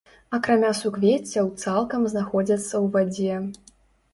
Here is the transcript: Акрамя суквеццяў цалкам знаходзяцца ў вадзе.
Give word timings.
Акрамя 0.35 0.69
суквеццяў 0.79 1.51
цалкам 1.65 2.01
знаходзяцца 2.15 2.67
ў 2.83 2.85
вадзе. 2.97 3.77